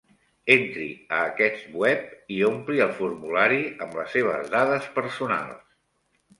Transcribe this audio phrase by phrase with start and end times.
[0.53, 5.65] Entri a aquest web i ompli el formulari amb les seves dades personals.